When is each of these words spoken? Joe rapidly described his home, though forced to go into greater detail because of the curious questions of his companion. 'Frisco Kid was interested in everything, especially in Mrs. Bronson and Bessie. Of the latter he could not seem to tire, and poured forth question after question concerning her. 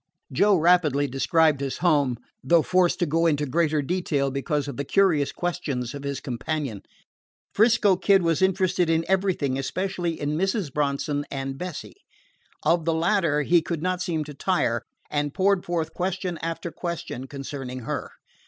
Joe 0.31 0.55
rapidly 0.57 1.05
described 1.05 1.61
his 1.61 1.77
home, 1.77 2.17
though 2.43 2.63
forced 2.63 2.97
to 2.97 3.05
go 3.05 3.27
into 3.27 3.45
greater 3.45 3.83
detail 3.83 4.31
because 4.31 4.67
of 4.67 4.75
the 4.75 4.83
curious 4.83 5.31
questions 5.31 5.93
of 5.93 6.01
his 6.03 6.19
companion. 6.19 6.81
'Frisco 7.53 7.95
Kid 7.97 8.23
was 8.23 8.41
interested 8.41 8.89
in 8.89 9.05
everything, 9.07 9.59
especially 9.59 10.19
in 10.19 10.35
Mrs. 10.35 10.73
Bronson 10.73 11.23
and 11.29 11.55
Bessie. 11.55 11.97
Of 12.63 12.85
the 12.85 12.95
latter 12.95 13.43
he 13.43 13.61
could 13.61 13.83
not 13.83 14.01
seem 14.01 14.23
to 14.23 14.33
tire, 14.33 14.81
and 15.11 15.35
poured 15.35 15.63
forth 15.63 15.93
question 15.93 16.39
after 16.41 16.71
question 16.71 17.27
concerning 17.27 17.81
her. 17.81 18.09